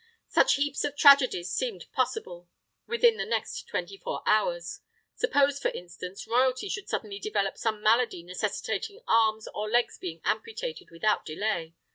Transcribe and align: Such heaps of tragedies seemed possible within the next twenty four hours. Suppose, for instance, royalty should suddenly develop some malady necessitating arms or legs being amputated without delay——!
Such 0.29 0.55
heaps 0.55 0.83
of 0.83 0.95
tragedies 0.97 1.51
seemed 1.53 1.85
possible 1.91 2.49
within 2.87 3.17
the 3.17 3.23
next 3.27 3.67
twenty 3.67 3.97
four 3.97 4.23
hours. 4.25 4.79
Suppose, 5.13 5.59
for 5.59 5.67
instance, 5.69 6.25
royalty 6.25 6.69
should 6.69 6.89
suddenly 6.89 7.19
develop 7.19 7.55
some 7.55 7.83
malady 7.83 8.23
necessitating 8.23 9.01
arms 9.07 9.47
or 9.53 9.69
legs 9.69 9.99
being 9.99 10.19
amputated 10.23 10.89
without 10.89 11.23
delay——! 11.23 11.75